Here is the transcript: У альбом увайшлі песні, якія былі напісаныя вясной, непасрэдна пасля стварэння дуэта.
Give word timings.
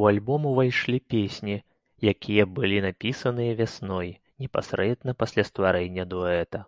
У 0.00 0.04
альбом 0.10 0.42
увайшлі 0.50 0.98
песні, 1.14 1.56
якія 2.12 2.44
былі 2.58 2.78
напісаныя 2.86 3.58
вясной, 3.62 4.14
непасрэдна 4.46 5.18
пасля 5.26 5.42
стварэння 5.50 6.04
дуэта. 6.16 6.58